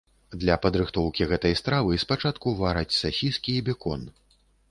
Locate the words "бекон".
3.71-4.09